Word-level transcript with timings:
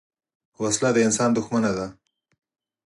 وسله 0.61 0.89
د 0.93 0.97
انسان 1.07 1.29
دښمنه 1.37 1.71
ده 1.77 1.87